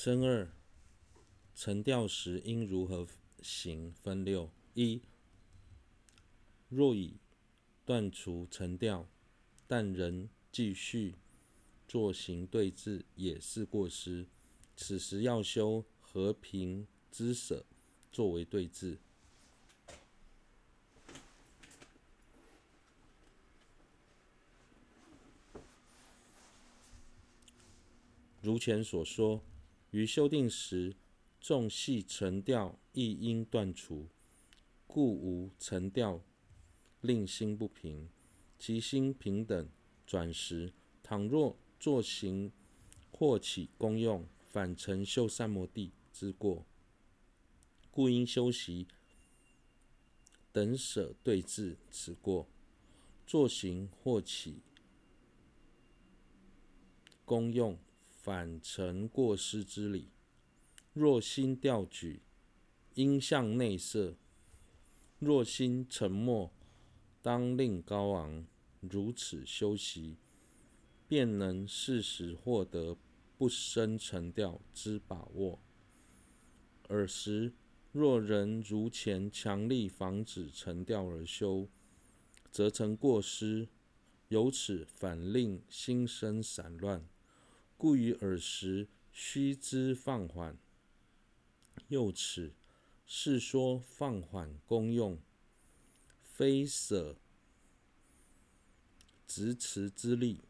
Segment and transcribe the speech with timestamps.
[0.00, 0.48] 申二，
[1.56, 3.04] 沉钓时应如何
[3.42, 3.92] 行？
[3.92, 5.02] 分六一，
[6.68, 7.16] 若已
[7.84, 9.08] 断除沉钓，
[9.66, 11.16] 但仍继续
[11.88, 14.28] 作行对治，也是过失。
[14.76, 17.66] 此时要修和平之舍，
[18.12, 19.00] 作为对治。
[28.40, 29.42] 如前所说，
[29.90, 30.94] 于修订时，
[31.40, 34.08] 重系沉钓亦应断除，
[34.86, 36.20] 故无沉钓
[37.00, 38.08] 令心不平。
[38.58, 39.68] 其心平等
[40.06, 42.52] 转时，倘若作行
[43.10, 46.66] 或起功用，反成修三摩地之过，
[47.90, 48.88] 故应修习
[50.52, 52.46] 等舍对治此过。
[53.26, 54.62] 作行或起
[57.24, 57.78] 功用，
[58.20, 60.10] 反成过失之理。
[60.92, 62.20] 若心钓举，
[62.94, 64.16] 应向内摄；
[65.20, 66.52] 若心沉默，
[67.22, 68.44] 当令高昂。
[68.80, 70.16] 如此修习，
[71.08, 72.96] 便能适时获得
[73.36, 75.60] 不生沉钓之把握。
[76.88, 77.52] 尔时
[77.90, 81.68] 若人如前强力防止沉钓而修，
[82.52, 83.68] 则成过失，
[84.28, 87.04] 由此反令心生散乱。
[87.78, 90.58] 故于尔时须知放缓。
[91.86, 92.52] 又此
[93.06, 95.18] 是说放缓功用，
[96.22, 97.16] 非舍。
[99.26, 100.40] 执持之力，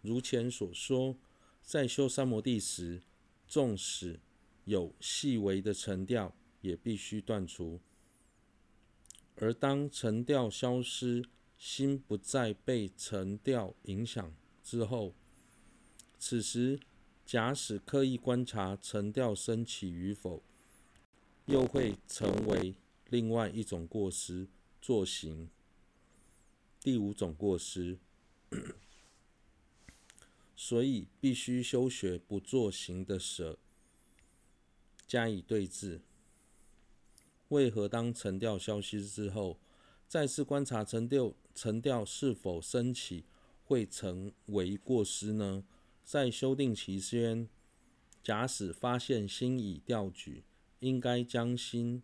[0.00, 1.16] 如前所说，
[1.60, 3.02] 在修三摩地时，
[3.46, 4.20] 纵使
[4.64, 7.80] 有细微的沉钓，也必须断除。
[9.34, 14.32] 而当沉钓消失，心不再被沉钓影响
[14.62, 15.12] 之后，
[16.18, 16.80] 此时
[17.24, 20.42] 假使刻意观察沉钓升起与否，
[21.46, 22.74] 又会成为
[23.08, 24.48] 另外一种过失
[24.80, 25.50] 作行。
[26.80, 27.98] 第五种过失，
[30.54, 33.58] 所以必须修学不作行的舍，
[35.06, 36.00] 加以对治。
[37.48, 39.58] 为何当沉钓消失之后，
[40.08, 43.24] 再次观察沉钓沉钓是否升起，
[43.64, 45.64] 会成为过失呢？
[46.06, 47.48] 在修订期间，
[48.22, 50.44] 假使发现心已调举，
[50.78, 52.00] 应该将心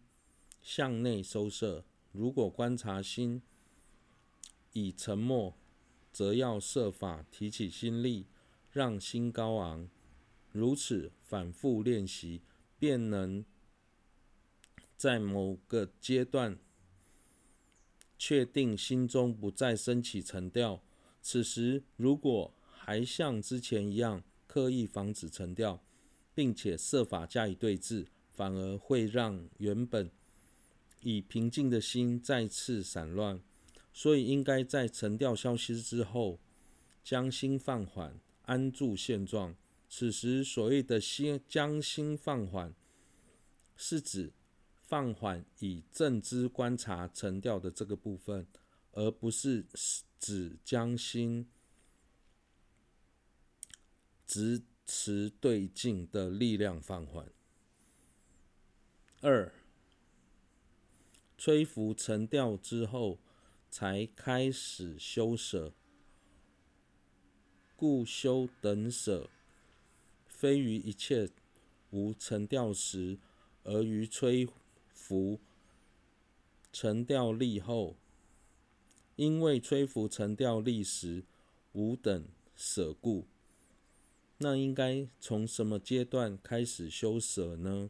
[0.61, 1.85] 向内收摄。
[2.11, 3.43] 如果观察心，
[4.73, 5.55] 已沉没，
[6.13, 8.27] 则要设法提起心力，
[8.73, 9.89] 让心高昂。
[10.51, 12.43] 如此反复练习，
[12.81, 13.45] 便能
[14.97, 16.59] 在某个阶段
[18.19, 20.83] 确定心中不再升起沉调。
[21.23, 22.53] 此时如果
[22.85, 25.81] 还像之前一样刻意防止沉掉，
[26.35, 30.11] 并且设法加以对峙，反而会让原本
[31.01, 33.41] 已平静的心再次散乱。
[33.93, 36.41] 所以，应该在沉掉消失之后，
[37.05, 39.55] 将心放缓，安住现状。
[39.89, 42.75] 此时所谓的心将心放缓，
[43.77, 44.33] 是指
[44.81, 48.45] 放缓以正知观察沉掉的这个部分，
[48.91, 49.67] 而不是
[50.19, 51.47] 指将心
[54.33, 57.31] 直持对境的力量放缓。
[59.21, 59.53] 二，
[61.37, 63.19] 吹拂沉钓之后。
[63.75, 65.73] 才开始修舍，
[67.75, 69.31] 故修等舍，
[70.27, 71.31] 非于一切
[71.89, 73.19] 无沉钓时，
[73.65, 74.47] 而于吹
[74.93, 75.41] 拂
[76.71, 77.97] 沉钓力后。
[79.17, 81.25] 因为吹拂沉钓力时
[81.73, 83.27] 无等舍故，
[84.43, 87.89] 那应该从什么阶段开始修舍呢？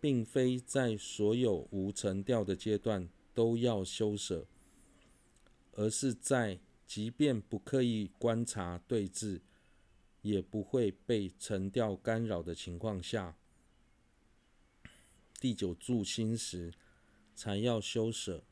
[0.00, 3.10] 并非在所有无成调的阶段。
[3.34, 4.48] 都要修舍，
[5.74, 9.42] 而是在即便不刻意观察对治，
[10.22, 13.36] 也不会被成调干扰的情况下，
[15.38, 16.74] 第九住心时
[17.36, 18.42] 才要修舍，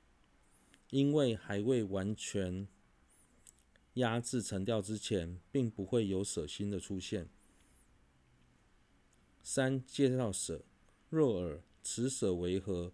[0.90, 2.68] 因为还未完全
[3.96, 7.28] 压制沉钓之前，并不会有舍心的出现。
[9.42, 10.64] 三介绍舍，
[11.10, 12.92] 若尔，此舍为何？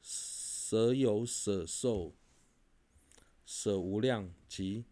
[0.00, 2.14] 舍有舍受、
[3.46, 4.84] 舍无量及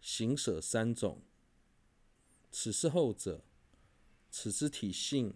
[0.00, 1.20] 行舍三种。
[2.52, 3.42] 此是后者，
[4.30, 5.34] 此之体性，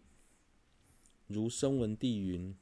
[1.26, 2.56] 如声闻地云：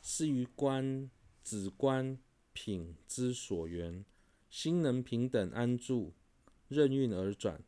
[0.00, 1.10] 是于观
[1.44, 2.18] 止观
[2.54, 4.04] 品之所缘，
[4.50, 6.14] 心能平等安住，
[6.68, 7.62] 任运而转，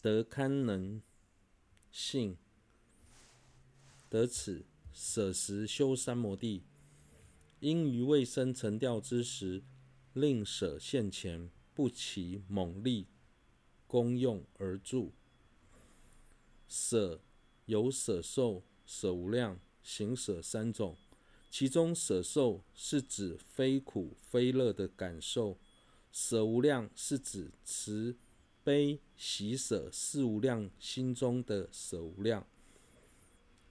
[0.00, 1.02] 得堪能
[1.92, 2.36] 信，
[4.08, 6.64] 得此舍时修三摩地，
[7.60, 9.62] 应于未生成调之时，
[10.14, 13.06] 令舍现前，不起猛力
[13.86, 15.12] 功用而住。
[16.66, 17.20] 舍
[17.66, 20.96] 有舍受、舍无量、行舍三种，
[21.50, 25.58] 其中舍受是指非苦非乐的感受，
[26.12, 28.16] 舍无量是指慈
[28.62, 32.46] 悲喜舍四无量心中的舍无量。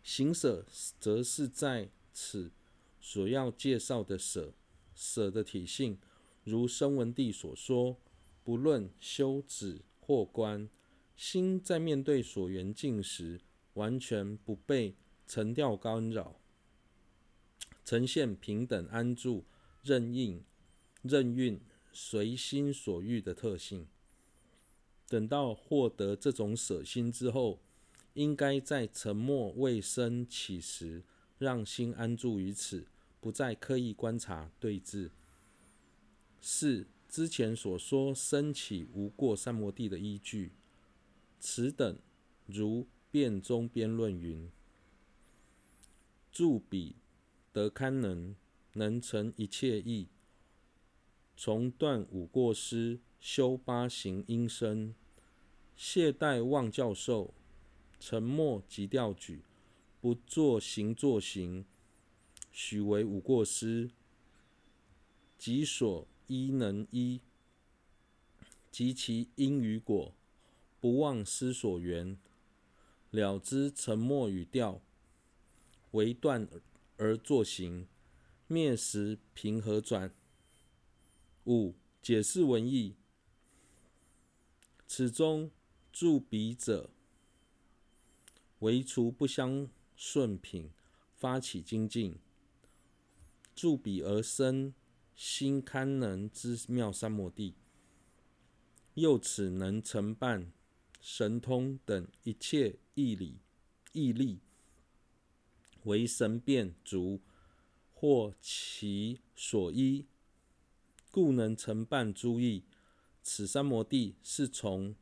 [0.03, 0.65] 行舍
[0.99, 2.51] 则是在此
[2.99, 4.53] 所要介绍的舍，
[4.93, 5.97] 舍的体性，
[6.43, 7.97] 如声闻地所说，
[8.43, 10.69] 不论修止或观。
[11.15, 13.41] 心在面对所缘境时，
[13.73, 14.95] 完全不被
[15.27, 16.38] 沉掉干扰，
[17.89, 19.43] 呈现平等安住、
[19.81, 20.43] 任应、
[21.01, 21.59] 任运、
[21.91, 23.87] 随心所欲的特性。
[25.07, 27.59] 等到获得这种舍心之后，
[28.13, 31.01] 应该在沉默未升起时，
[31.39, 32.85] 让心安住于此，
[33.19, 35.09] 不再刻意观察对治。
[36.39, 40.51] 是之前所说升起无过三摩地的依据。
[41.39, 41.97] 此等
[42.45, 44.51] 如辩中边论云：
[46.31, 46.95] 住彼
[47.51, 48.35] 得堪能，
[48.73, 50.07] 能成一切意，
[51.35, 54.93] 从断五过失，修八行因生，
[55.75, 57.33] 懈怠妄教授，
[57.99, 59.41] 沉默即调举，
[59.99, 61.65] 不作行作行，
[62.51, 63.89] 许为五过失，
[65.37, 67.21] 己所依能依，
[68.71, 70.13] 及其因与果。
[70.81, 72.17] 不忘思所缘，
[73.11, 74.79] 了知沉默与掉，
[75.91, 76.47] 为断
[76.99, 77.87] 而作行，
[78.47, 80.13] 灭时平和转？
[81.45, 82.97] 五解释文义，
[84.85, 85.49] 此中
[85.93, 86.89] 住彼者，
[88.59, 90.71] 唯除不相顺品，
[91.15, 92.17] 发起精进，
[93.55, 94.73] 住彼而生
[95.15, 97.55] 心堪能之妙三摩地，
[98.95, 100.51] 又此能承办。
[100.99, 103.37] 神通等一切义理
[103.93, 104.41] 义力，
[105.83, 107.19] 为神变足
[107.93, 110.05] 或其所依，
[111.11, 112.63] 故能承办诸义。
[113.21, 114.95] 此三摩地是从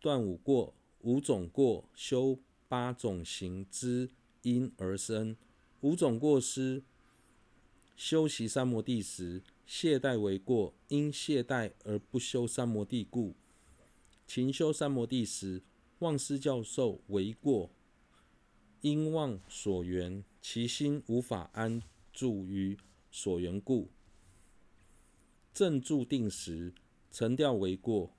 [0.00, 2.38] 断五过、五种过、修
[2.68, 4.10] 八种行之
[4.42, 5.36] 因而生。
[5.80, 6.82] 五种过失，
[7.96, 13.34] 修习三摩地时懈怠为过，因懈怠而不修三摩地故。
[14.26, 15.62] 勤修三摩地时，
[16.00, 17.70] 忘思教授为过，
[18.84, 21.82] 因忘所缘，其心无法安
[22.12, 22.76] 住于
[23.10, 23.88] 所缘故。
[25.54, 26.74] 正住定时，
[27.10, 28.14] 沉掉为过，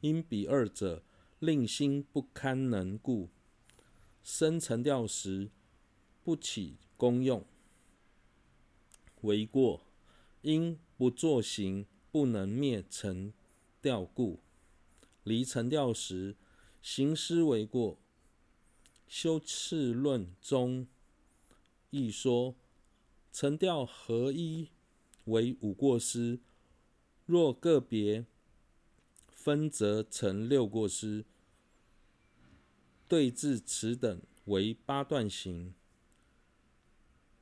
[0.00, 1.04] 因彼二者
[1.38, 3.28] 令心不堪能故。
[4.20, 5.52] 生沉掉时，
[6.24, 7.46] 不起功用，
[9.20, 9.86] 为过，
[10.42, 13.32] 因不作行，不能灭沉
[13.80, 14.40] 掉故。
[15.22, 16.34] 离沉掉时，
[16.82, 18.00] 行施为过。
[19.06, 20.86] 修次论中
[21.90, 22.54] 亦说，
[23.32, 24.70] 成调合一
[25.24, 26.40] 为五过失，
[27.26, 28.26] 若个别
[29.28, 31.24] 分，则成六过失。
[33.06, 35.74] 对治此等为八段行。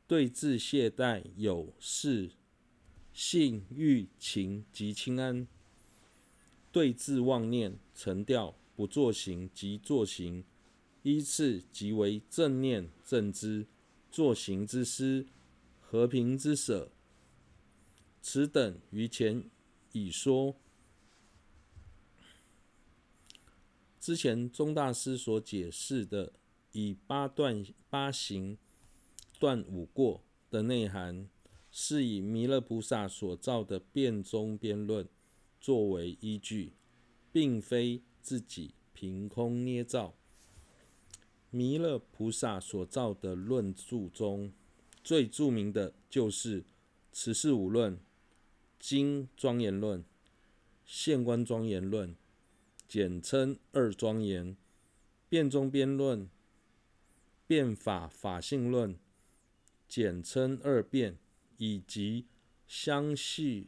[0.07, 2.33] 对治懈怠有事
[3.12, 5.47] 信欲情及轻安。
[6.71, 10.45] 对治妄念成调不作行及作行，
[11.02, 13.66] 依次即为正念正知、
[14.11, 15.26] 作行之师、
[15.80, 16.90] 和平之舍。
[18.21, 19.44] 此等于前
[19.92, 20.56] 已说。
[23.99, 26.32] 之前宗大师所解释的
[26.73, 28.59] 以八断八行
[29.38, 31.28] 断五过的内涵，
[31.71, 35.09] 是以弥勒菩萨所造的辩中边论。
[35.61, 36.73] 作为依据，
[37.30, 40.16] 并非自己凭空捏造。
[41.54, 44.54] 弥勒菩萨所造的论著中，
[45.04, 46.62] 最著名的就是
[47.12, 47.92] 《慈氏五论》
[48.78, 50.00] 《经庄严论》
[50.87, 52.14] 《现观庄严论》，
[52.88, 54.56] 简称二庄严；
[55.28, 56.25] 辩中边论
[57.47, 58.94] 《辩法法性论》，
[59.87, 61.18] 简称二辩，
[61.59, 62.25] 以及
[62.66, 63.66] 相续。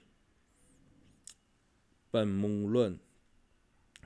[2.11, 2.99] 本母论，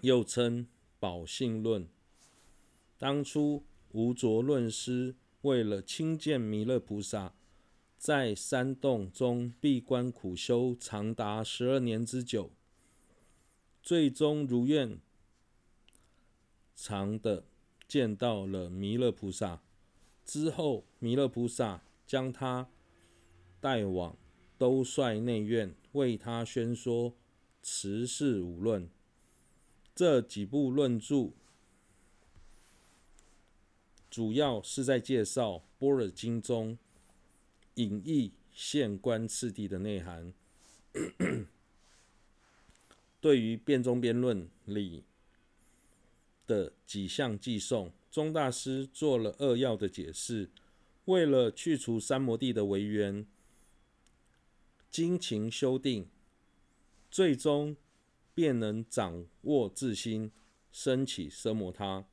[0.01, 0.67] 又称
[0.99, 1.89] 宝性论。
[2.97, 7.35] 当初无着论师为了亲见弥勒菩萨，
[7.97, 12.51] 在山洞中闭关苦修长达十二年之久，
[13.83, 14.99] 最终如愿
[16.75, 17.45] 常的
[17.87, 19.63] 见到了弥勒菩萨。
[20.25, 22.69] 之后，弥勒菩萨将他
[23.61, 24.17] 带往
[24.59, 27.13] 兜率内院，为他宣说
[27.63, 28.85] 《慈氏五论》。
[29.95, 31.31] 这几部论著
[34.11, 36.79] 主要是在介绍《般若经》中
[37.75, 40.33] 隐逸现观次第的内涵。
[43.21, 45.05] 对于《辩中辩论》里
[46.47, 50.49] 的几项偈颂，宗大师做了扼要的解释。
[51.07, 53.27] 为了去除三摩地的违缘，
[54.91, 56.07] 精勤修定，
[57.11, 57.77] 最终
[58.35, 60.31] 便能掌握自心，
[60.71, 62.05] 升起奢摩他，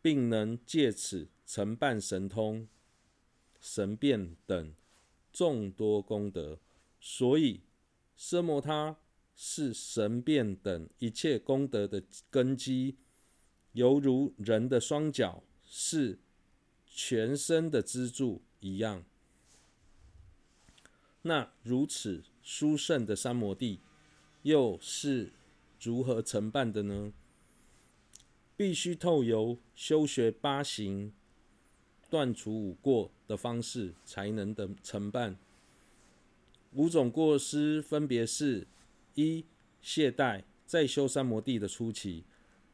[0.00, 2.68] 并能借此承办神通、
[3.60, 4.74] 神变等
[5.32, 6.58] 众多功德。
[7.00, 7.60] 所以，
[8.18, 8.96] 奢摩他
[9.34, 12.96] 是神变等一切功德的根基，
[13.72, 16.18] 犹如人的双脚是
[16.86, 19.04] 全身的支柱一样。
[21.22, 23.80] 那如此殊胜的三摩地，
[24.42, 25.32] 又是
[25.80, 27.12] 如何承办的呢？
[28.58, 31.12] 必须透由修学八行、
[32.10, 35.38] 断除五过的方式，才能的承办。
[36.72, 38.66] 五种过失分别是：
[39.14, 39.46] 一、
[39.80, 42.24] 懈怠，在修三摩地的初期，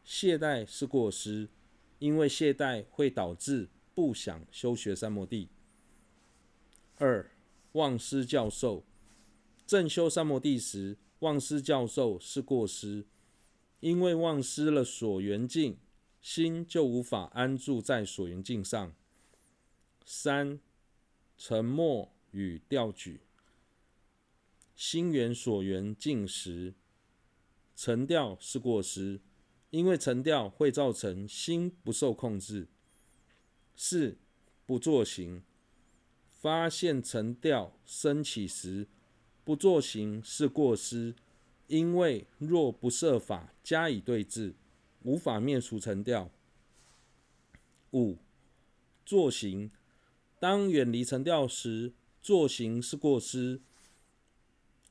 [0.02, 1.50] 懈怠是过失，
[1.98, 5.50] 因为懈怠会导致不想修学三摩地。
[6.96, 7.30] 二、
[7.72, 8.82] 忘失教授，
[9.66, 13.04] 正修三摩地时，忘失教授是过失，
[13.84, 15.76] 因为忘失了所缘境，
[16.22, 18.94] 心就无法安住在所缘境上。
[20.06, 20.58] 三、
[21.36, 23.20] 沉没与调举，
[24.74, 26.72] 心缘所缘境时，
[27.76, 29.20] 沉掉是过失，
[29.68, 32.68] 因为沉掉会造成心不受控制。
[33.76, 34.16] 四、
[34.64, 35.42] 不作行。
[36.32, 38.88] 发现沉掉升起时，
[39.44, 41.14] 不作行是过失，
[41.66, 44.54] 因为若不设法加以对治，
[45.02, 46.30] 无法灭除沉掉。
[47.92, 48.18] 五、
[49.04, 49.71] 作行，
[50.38, 53.61] 当远离沉掉时，作行是过失，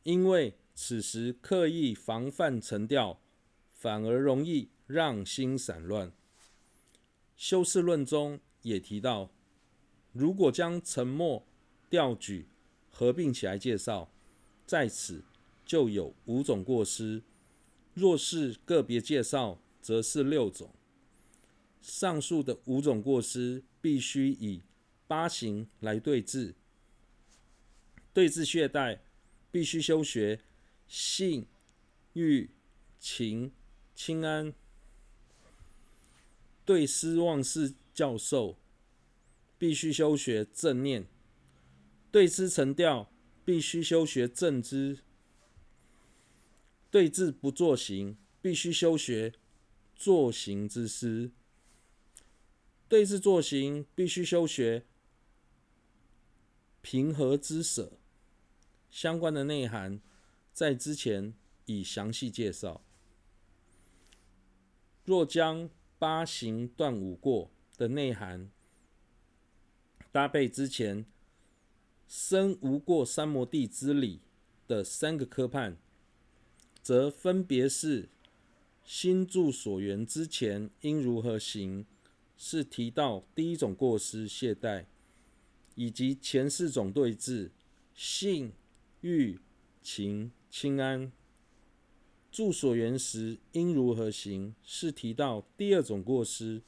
[0.04, 3.20] 因为此时刻意防范沉掉，
[3.74, 6.12] 反而容易让心散乱。
[7.36, 9.30] 修释论中也提到。
[10.12, 11.44] 如果将沉默、
[11.90, 12.48] 掉举
[12.88, 14.12] 合并起来介绍，
[14.64, 15.24] 在此
[15.74, 17.24] 就有五种过失；
[17.96, 20.70] 若是个别介绍，则是六种。
[21.82, 24.62] 上述的五种过失必须以
[25.08, 26.54] 八行来对治。
[28.14, 29.00] 对治懈怠，
[29.50, 30.42] 必须修学
[30.88, 31.48] 信、
[32.14, 32.52] 欲、
[33.00, 33.52] 勤、
[33.96, 34.54] 轻安。
[36.64, 38.60] 对思忘事教授。
[39.58, 41.08] 必须修学正念，
[42.12, 43.12] 对治沉掉，
[43.44, 44.98] 必须修学正知；
[46.94, 49.34] 对治不作行，必须修学
[49.96, 51.32] 作行之思；
[52.88, 54.86] 对治作行，必须修学
[56.84, 57.94] 平和之舍。
[58.92, 60.00] 相关的内涵
[60.54, 61.34] 在之前
[61.66, 62.84] 已详细介绍。
[65.04, 68.52] 若将八行断五过的内涵，
[70.12, 71.08] 搭配之前
[72.08, 74.22] 生无过三摩地之理
[74.68, 75.76] 的三个科判，
[76.84, 78.10] 则分别是
[78.84, 81.88] 心住所缘之前应如何行，
[82.38, 84.86] 是提到第一种过失懈怠，
[85.74, 87.52] 以及前四种对治
[87.96, 88.52] 性、
[89.02, 89.40] 欲、
[89.82, 91.12] 情、轻安。
[92.32, 96.62] 住所缘时应如何行，是提到第二种过失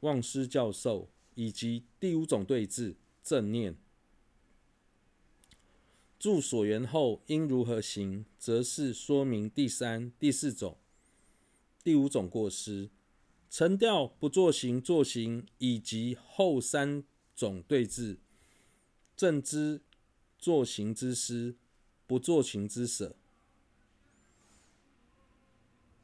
[0.00, 1.10] 忘失教授。
[1.36, 3.74] 以及第五种对治正念，
[6.20, 10.76] 住所缘后应如何行，则是说明第三、第四种、
[11.82, 12.90] 第五种过失，
[13.48, 17.02] 沉调不作行、作行，以及后三
[17.34, 18.18] 种对峙
[19.16, 19.80] 正知
[20.36, 21.56] 作行之师、
[22.06, 23.16] 不作行之舍。